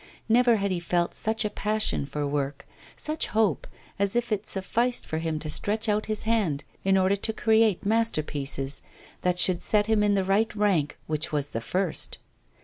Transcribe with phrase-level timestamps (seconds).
[0.27, 2.65] Never had he felt such a passion for work,
[2.97, 3.67] such hope,
[3.99, 7.85] as if it sufficed for him to stretch out his hand in order to create
[7.85, 8.81] masterpieces
[9.21, 12.17] that should set him in the right rank, which was the first.